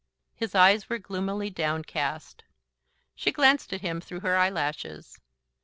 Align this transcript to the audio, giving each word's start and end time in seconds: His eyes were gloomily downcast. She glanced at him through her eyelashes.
His 0.33 0.55
eyes 0.55 0.89
were 0.89 0.97
gloomily 0.97 1.51
downcast. 1.51 2.43
She 3.13 3.31
glanced 3.31 3.71
at 3.71 3.81
him 3.81 4.01
through 4.01 4.21
her 4.21 4.35
eyelashes. 4.35 5.19